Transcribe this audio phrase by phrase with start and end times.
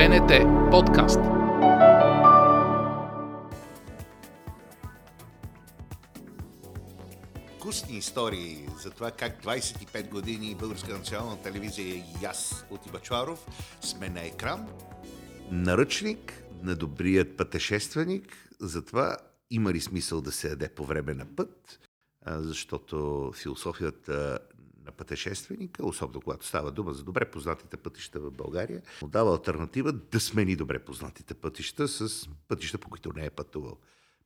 [0.00, 0.32] БНТ
[0.70, 1.20] подкаст.
[7.56, 13.46] Вкусни истории за това как 25 години Българска национална телевизия и аз от Ибачваров
[13.80, 14.68] сме на екран.
[15.50, 19.16] Наръчник на добрият пътешественик, затова
[19.50, 21.80] има ли смисъл да се яде по време на път,
[22.26, 24.38] защото философията
[24.90, 30.20] пътешественика, особено когато става дума за добре познатите пътища в България, му дава альтернатива да
[30.20, 33.78] смени добре познатите пътища с пътища, по които не е пътувал.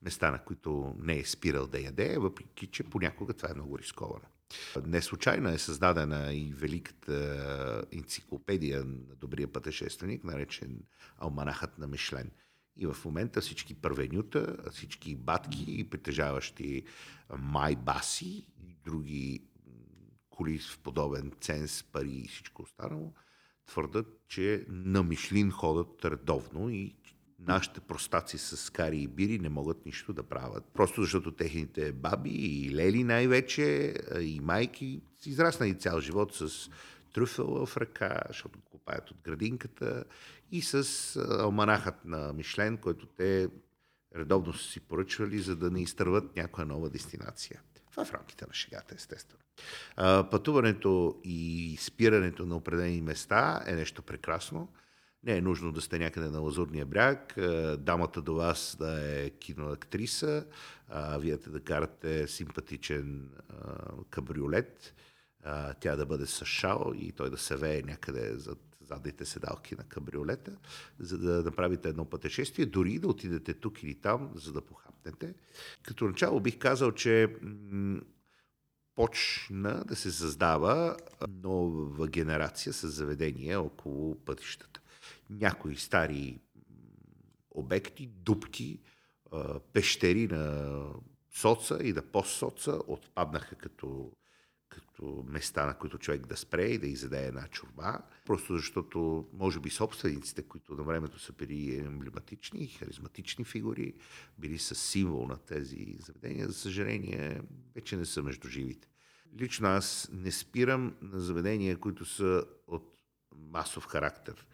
[0.02, 4.24] Места, на които не е спирал да яде, въпреки че понякога това е много рисковано.
[4.86, 10.83] Не случайно е създадена и великата енциклопедия на добрия пътешественик, наречен
[11.19, 12.30] Алманахът на Мишлен.
[12.77, 16.84] И в момента всички първенюта, всички батки, притежаващи
[17.38, 19.42] майбаси и други
[20.34, 23.12] коли в подобен ценз, пари и всичко останало,
[23.66, 26.95] твърдат, че на Мишлин ходят редовно и
[27.38, 30.64] нашите простаци с кари и бири не могат нищо да правят.
[30.75, 36.70] Просто защото техните баби и лели най-вече и майки са израснали цял живот с
[37.14, 40.05] трюфел в ръка, защото копаят от градинката
[40.53, 43.48] и с алманахът на Мишлен, който те
[44.17, 47.62] редовно са си поръчвали, за да не изтърват някоя нова дестинация.
[47.95, 49.42] Това е в рамките на шегата, естествено.
[50.31, 54.73] Пътуването и спирането на определени места е нещо прекрасно.
[55.23, 57.34] Не е нужно да сте някъде на Лазурния бряг,
[57.78, 60.47] дамата до вас да е киноактриса,
[60.89, 63.31] а вие да карате симпатичен
[64.11, 64.95] кабриолет,
[65.81, 69.84] тя да бъде с шал и той да се вее някъде зад задните седалки на
[69.84, 70.56] кабриолета,
[70.98, 75.34] за да направите едно пътешествие, дори да отидете тук или там, за да похапнете.
[75.82, 77.36] Като начало бих казал, че
[78.94, 80.96] почна да се създава
[81.28, 84.80] нова генерация с заведения около пътищата.
[85.30, 86.40] Някои стари
[87.50, 88.80] обекти, дупки,
[89.72, 90.82] пещери на
[91.34, 94.12] соца и на постсоца отпаднаха като
[94.69, 99.61] като места, на които човек да спре и да изяде една чорба, просто защото, може
[99.61, 103.95] би, собствениците, които на времето са били емблематични, харизматични фигури,
[104.39, 107.41] били са символ на тези заведения, за съжаление,
[107.74, 108.89] вече не са между живите.
[109.41, 112.98] Лично аз не спирам на заведения, които са от
[113.36, 114.47] масов характер.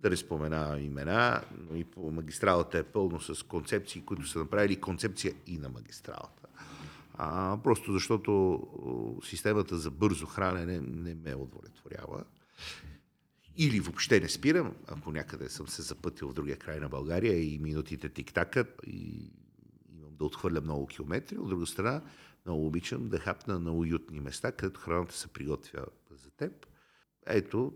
[0.00, 4.80] Да не спомена имена, но и по магистралата е пълно с концепции, които са направили
[4.80, 6.42] концепция и на магистралата
[7.14, 12.24] а, просто защото системата за бързо хранене не ме удовлетворява.
[13.56, 17.58] Или въобще не спирам, ако някъде съм се запътил в другия край на България и
[17.58, 19.32] минутите тик-такът и
[19.88, 21.38] имам да отхвърля много километри.
[21.38, 22.02] От друга страна,
[22.46, 26.66] много обичам да хапна на уютни места, където храната се приготвя за теб.
[27.26, 27.74] Ето,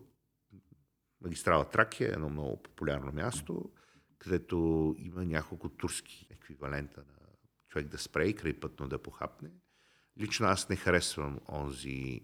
[1.21, 3.71] магистрала Тракия е едно много популярно място,
[4.19, 7.26] където има няколко турски еквивалента на
[7.69, 9.51] човек да спре и крайпътно да похапне.
[10.19, 12.21] Лично аз не харесвам онзи е,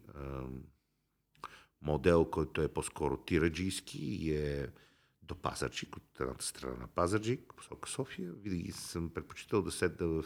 [1.82, 4.68] модел, който е по-скоро тираджийски и е
[5.22, 8.32] до Пазарчик, от едната страна на Пазарджик, посока София.
[8.32, 10.24] Винаги съм предпочитал да седна в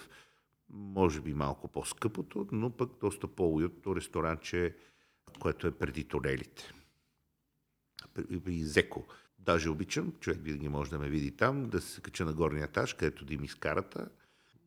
[0.69, 4.77] може би малко по-скъпото, но пък доста по-уютно ресторанче,
[5.41, 6.73] което е преди тунелите.
[8.47, 9.05] И Зеко.
[9.39, 12.95] Даже обичам, човек винаги може да ме види там, да се кача на горния етаж,
[12.95, 14.09] където да ми скарата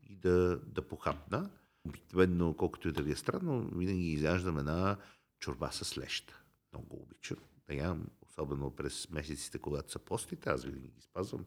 [0.10, 1.50] и да, да похапна.
[1.86, 4.98] Обикновено, колкото и да ви е странно, винаги изяждам една
[5.40, 6.42] чорба с леща.
[6.74, 7.38] Много обичам
[7.68, 11.46] да ям, особено през месеците, когато са постите, аз винаги ги спазвам,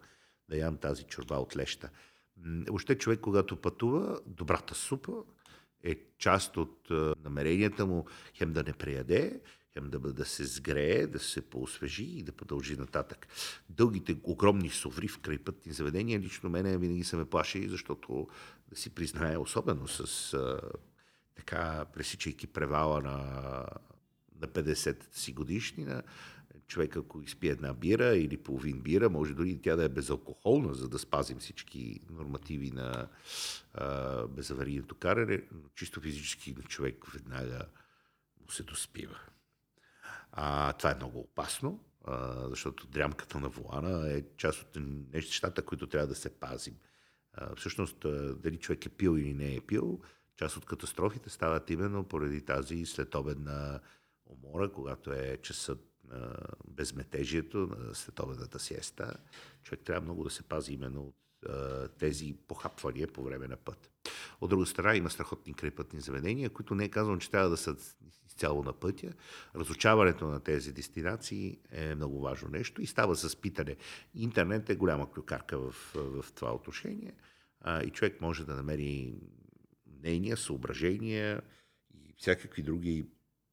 [0.49, 1.91] да ям тази чорба от леща.
[2.71, 5.12] Още човек, когато пътува, добрата супа
[5.83, 6.91] е част от
[7.25, 9.41] намеренията му хем да не преяде,
[9.72, 13.27] хем да, да се сгрее, да се поосвежи и да продължи нататък.
[13.69, 18.28] Дългите, огромни соври в крайпътни заведения лично мене винаги са ме плашили, защото
[18.69, 20.61] да си призная, особено с а,
[21.34, 23.19] така, пресичайки превала на,
[24.41, 26.03] на 50-та си годишнина,
[26.66, 30.88] човек ако изпие една бира или половин бира, може дори тя да е безалкохолна, за
[30.88, 33.08] да спазим всички нормативи на
[33.75, 37.67] а, безаварийното каране, но чисто физически човек веднага
[38.41, 39.19] му се доспива.
[40.32, 44.76] А, това е много опасно, а, защото дрямката на вулана е част от
[45.12, 46.75] нещата, които трябва да се пазим.
[47.32, 47.96] А, всъщност,
[48.43, 50.00] дали човек е пил или не е пил,
[50.37, 53.81] част от катастрофите стават именно поради тази следобедна
[54.26, 56.37] умора, когато е часът на
[56.69, 59.17] безметежието, на следобедната сиеста.
[59.62, 61.17] Човек трябва много да се пази именно от
[61.99, 63.90] тези похапвания по време на път.
[64.40, 67.76] От друга страна има страхотни крайпътни заведения, които не е казвам, че трябва да са
[68.43, 69.12] изцяло на пътя.
[69.56, 73.77] Разучаването на тези дестинации е много важно нещо и става с питане.
[74.15, 77.15] Интернет е голяма клюкарка в, в това отношение
[77.61, 79.15] а, и човек може да намери
[79.99, 81.43] мнения, съображения
[81.94, 83.06] и всякакви други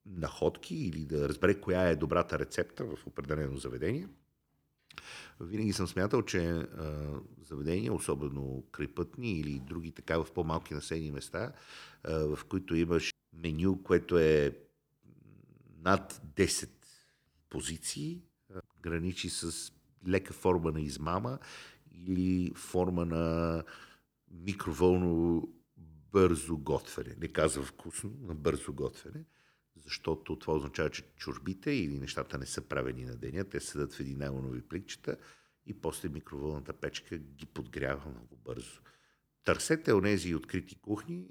[0.05, 4.07] находки или да разбере коя е добрата рецепта в определено заведение.
[5.39, 6.65] Винаги съм смятал, че а,
[7.41, 11.53] заведения, особено крайпътни или други така в по-малки населени места,
[12.03, 14.68] а, в които имаш меню, което е
[15.83, 16.69] над 10
[17.49, 18.21] позиции,
[18.81, 19.71] граничи с
[20.07, 21.39] лека форма на измама
[21.91, 23.63] или форма на
[24.31, 25.47] микроволно
[26.11, 27.15] бързо готвене.
[27.21, 29.25] Не казвам вкусно, на бързо готвене
[29.83, 33.99] защото това означава, че чужбите или нещата не са правени на деня, те седат в
[33.99, 35.17] едни найлонови пликчета
[35.65, 38.81] и после микроволната печка ги подгрява много бързо.
[39.49, 41.27] Търсете онези открити кухни,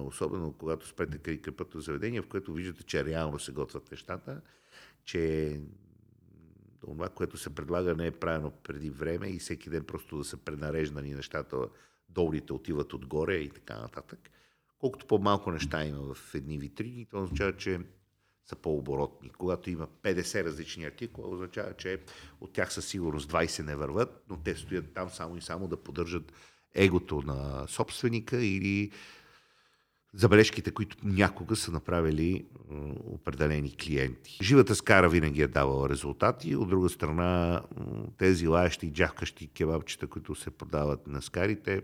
[0.00, 1.40] особено когато спрете край
[1.74, 4.40] заведение, в което виждате, че реално се готвят нещата,
[5.04, 5.60] че
[6.80, 10.36] това, което се предлага, не е правено преди време и всеки ден просто да са
[10.36, 11.68] пренареждани нещата,
[12.08, 14.30] долните отиват отгоре и така нататък.
[14.78, 17.80] Колкото по-малко неща има в едни витрини, това означава, че
[18.44, 19.30] са по-оборотни.
[19.30, 22.00] Когато има 50 различни артикула, означава, че
[22.40, 25.76] от тях със сигурност 20 не върват, но те стоят там само и само да
[25.76, 26.32] поддържат
[26.74, 28.90] егото на собственика или
[30.14, 32.46] забележките, които някога са направили
[33.04, 34.38] определени клиенти.
[34.42, 36.56] Живата скара винаги е давала резултати.
[36.56, 37.62] От друга страна,
[38.18, 41.82] тези лаящи и джахкащи кебабчета, които се продават на скарите,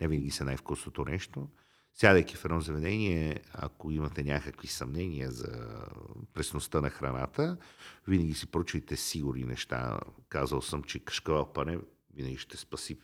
[0.00, 1.48] не винаги са най-вкусното нещо
[1.98, 5.86] сядайки в едно заведение, ако имате някакви съмнения за
[6.34, 7.56] пресността на храната,
[8.08, 10.00] винаги си прочуйте сигурни неща.
[10.28, 11.78] Казал съм, че кашкавал пане
[12.14, 12.98] винаги ще спаси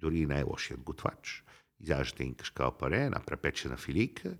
[0.00, 1.44] дори и най-лошият готвач.
[1.80, 4.36] Изяждате им кашкавал пане, една препечена филийка,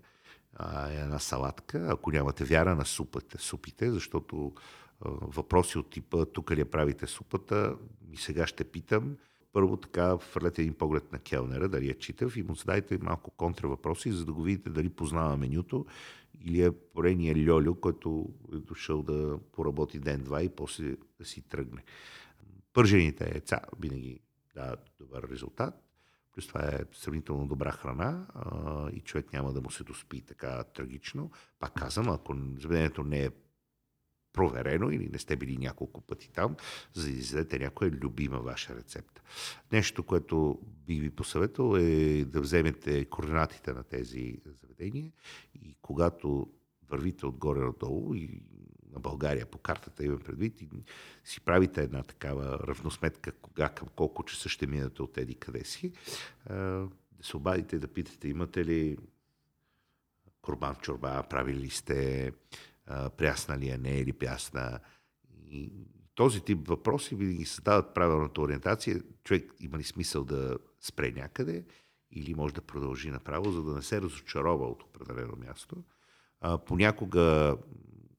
[0.89, 4.53] една салатка, ако нямате вяра на супата, супите, защото
[5.21, 7.75] въпроси от типа тук ли я правите супата,
[8.11, 9.17] и сега ще питам,
[9.53, 14.11] първо така фърлете един поглед на келнера, дали е читав и му задайте малко контравъпроси,
[14.11, 15.85] за да го видите дали познава менюто
[16.41, 21.83] или е порения льолю, който е дошъл да поработи ден-два и после да си тръгне.
[22.73, 24.19] Пържените яйца винаги
[24.59, 25.73] дават добър резултат.
[26.33, 30.63] Плюс това е сравнително добра храна а, и човек няма да му се доспи така
[30.63, 31.31] трагично.
[31.59, 33.29] Пак казвам, ако заведението не е
[34.33, 36.55] проверено или не сте били няколко пъти там,
[36.93, 39.21] за да изведете някоя любима ваша рецепта.
[39.71, 45.11] Нещо, което би ви посъветвал е да вземете координатите на тези заведения
[45.53, 46.47] и когато
[46.89, 48.43] вървите отгоре надолу и
[48.99, 50.69] България по картата имам предвид и
[51.23, 55.93] си правите една такава равносметка кога към колко часа ще минете от еди къде си,
[56.49, 56.89] да
[57.21, 58.97] се обадите да питате имате ли
[60.41, 62.31] корбан чорба, правили ли сте
[63.17, 64.79] прясна ли е, не е ли прясна.
[65.47, 65.71] И
[66.15, 69.01] този тип въпроси винаги създават правилната ориентация.
[69.23, 71.65] Човек има ли смисъл да спре някъде
[72.11, 75.83] или може да продължи направо, за да не се разочарова от определено място.
[76.41, 77.57] А, понякога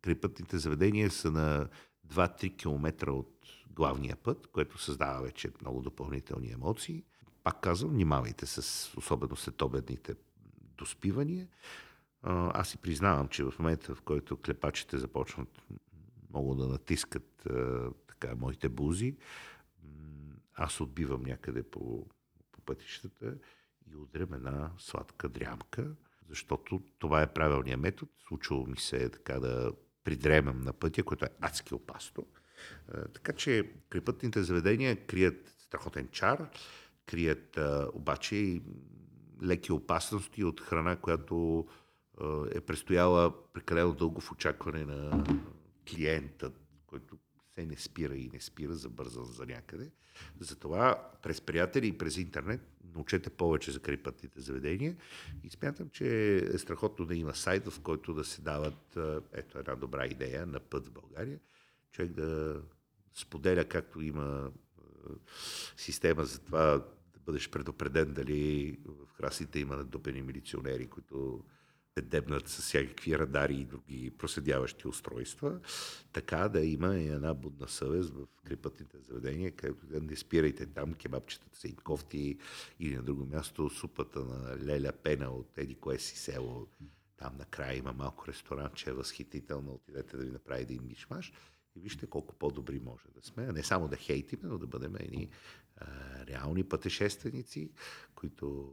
[0.02, 1.69] крайпътните заведения са на
[2.08, 7.05] 2-3 км от главния път, което създава вече много допълнителни емоции.
[7.43, 8.58] Пак казвам, внимавайте с
[8.97, 10.14] особено след обедните
[10.79, 11.49] доспивания.
[12.23, 15.62] Аз си признавам, че в момента, в който клепачите започнат
[16.31, 17.49] много да натискат
[18.06, 19.17] така моите бузи,
[20.55, 22.06] аз отбивам някъде по,
[22.53, 23.34] по пътищата
[23.93, 25.94] и удрям една сладка дрямка,
[26.29, 28.13] защото това е правилният метод.
[28.29, 29.72] Случило ми се така да
[30.10, 32.26] придремам на пътя, което е адски опасно.
[33.14, 36.50] Така че крепътните заведения крият страхотен чар,
[37.06, 37.58] крият
[37.93, 38.62] обаче и
[39.43, 41.67] леки опасности от храна, която
[42.55, 45.24] е престояла прекалено дълго в очакване на
[45.90, 46.50] клиента,
[47.60, 49.90] който се не спира и не спира, забързан за някъде.
[50.40, 52.60] Затова през приятели и през интернет
[52.94, 54.96] научете повече за крайпътните заведения
[55.43, 58.98] и смятам, че е страхотно да има сайт, в който да се дават,
[59.32, 61.40] ето една добра идея на път в България,
[61.93, 62.62] човек да
[63.14, 64.50] споделя както има
[65.76, 66.64] система за това
[67.12, 71.44] да бъдеш предупреден дали в храсите има надупени милиционери, които
[71.94, 75.61] те дебнат с всякакви радари и други проследяващи устройства,
[76.13, 80.94] така да има и една будна съвест в крепътните заведения, където да не спирайте там,
[80.94, 82.39] кебабчетата са им кофти
[82.81, 86.67] или на друго място супата на Леля Пена от Еди кое си село.
[87.17, 91.32] Там накрая има малко ресторант, че е възхитително, отидете да ви направи един мишмаш
[91.77, 94.97] и вижте колко по-добри може да сме, а не само да хейтиме, но да бъдем
[94.97, 95.31] едни
[95.77, 95.87] а,
[96.27, 97.73] реални пътешественици,
[98.15, 98.73] които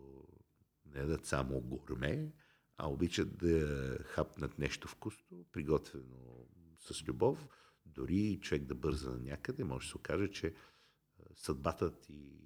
[0.96, 2.32] не дадат само гурме,
[2.78, 6.46] а обичат да хапнат нещо вкусно, приготвено
[6.80, 7.48] с любов,
[7.86, 10.54] дори човек да бърза на някъде, може да се окаже, че
[11.36, 12.46] съдбата ти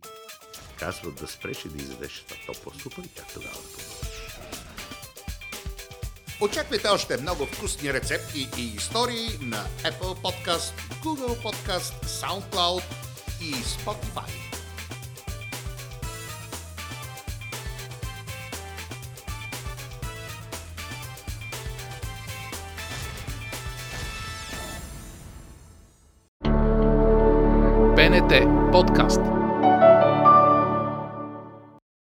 [0.80, 4.22] казва да спреш и да изядеш една топла супа и тя тогава да продължиш.
[6.42, 10.74] Очаквайте още много вкусни рецепти и истории на Apple Podcast,
[11.04, 12.84] Google Podcast, SoundCloud
[13.42, 14.61] и Spotify.
[28.72, 29.41] БНТ подкаст.